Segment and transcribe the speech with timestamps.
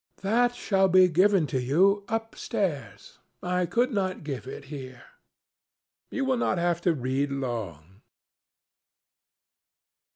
[0.23, 3.19] "That shall be given to you upstairs.
[3.43, 5.03] I could not give it here.
[6.09, 8.01] You will not have to read long."